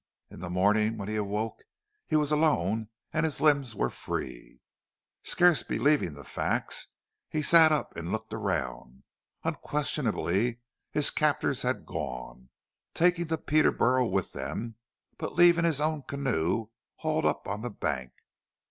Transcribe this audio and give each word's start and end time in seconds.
In 0.31 0.39
the 0.39 0.49
morning, 0.49 0.97
when 0.97 1.07
he 1.09 1.15
awoke, 1.15 1.61
he 2.07 2.15
was 2.15 2.31
alone 2.31 2.89
and 3.13 3.23
his 3.23 3.39
limbs 3.39 3.75
were 3.75 3.91
free. 3.91 4.59
Scarce 5.23 5.61
believing 5.61 6.15
the 6.15 6.23
facts 6.23 6.87
he 7.29 7.43
sat 7.43 7.71
up 7.71 7.95
and 7.95 8.11
looked 8.11 8.33
around 8.33 8.87
him. 8.89 9.03
Unquestionably 9.43 10.59
his 10.89 11.11
captors 11.11 11.61
had 11.61 11.85
gone, 11.85 12.49
taking 12.95 13.27
the 13.27 13.37
Peterboro' 13.37 14.07
with 14.07 14.31
them, 14.33 14.73
but 15.19 15.35
leaving 15.35 15.65
his 15.65 15.79
own 15.79 16.01
canoe 16.01 16.69
hauled 16.95 17.25
up 17.27 17.47
on 17.47 17.61
the 17.61 17.69
bank. 17.69 18.11